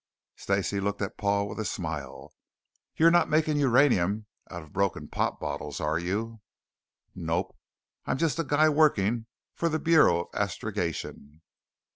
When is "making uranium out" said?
3.29-4.63